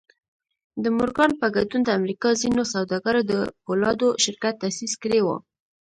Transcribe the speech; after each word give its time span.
د 0.83 0.85
مورګان 0.97 1.31
په 1.39 1.47
ګډون 1.55 1.81
د 1.83 1.89
امريکا 1.99 2.29
ځينو 2.41 2.63
سوداګرو 2.73 3.21
د 3.31 3.33
پولادو 3.63 4.07
شرکت 4.23 4.53
تاسيس 4.63 4.93
کړی 5.01 5.21
و. 5.23 5.27